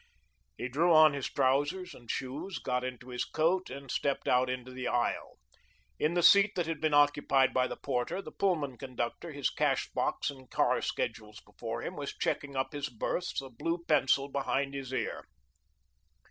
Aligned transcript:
He 0.57 0.67
drew 0.67 0.91
on 0.91 1.13
his 1.13 1.27
trousers 1.29 1.93
and 1.93 2.09
shoes, 2.09 2.57
got 2.57 2.83
into 2.83 3.09
his 3.09 3.23
coat, 3.23 3.69
and 3.69 3.91
stepped 3.91 4.27
out 4.27 4.49
into 4.49 4.71
the 4.71 4.87
aisle. 4.87 5.37
In 5.99 6.15
the 6.15 6.23
seat 6.23 6.53
that 6.55 6.65
had 6.65 6.81
been 6.81 6.95
occupied 6.95 7.53
by 7.53 7.67
the 7.67 7.77
porter, 7.77 8.19
the 8.19 8.31
Pullman 8.31 8.79
conductor, 8.79 9.31
his 9.31 9.51
cash 9.51 9.91
box 9.91 10.31
and 10.31 10.49
car 10.49 10.81
schedules 10.81 11.39
before 11.45 11.83
him, 11.83 11.95
was 11.95 12.17
checking 12.17 12.55
up 12.55 12.71
his 12.73 12.89
berths, 12.89 13.39
a 13.41 13.49
blue 13.51 13.85
pencil 13.87 14.27
behind 14.27 14.73
his 14.73 14.91
ear. 14.91 15.23